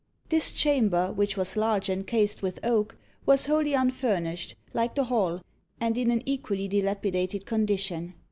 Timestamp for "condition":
7.45-8.15